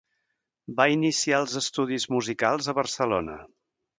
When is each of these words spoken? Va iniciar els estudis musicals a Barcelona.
Va 0.79 0.87
iniciar 0.93 1.41
els 1.41 1.53
estudis 1.61 2.09
musicals 2.15 2.73
a 2.73 2.77
Barcelona. 2.81 3.39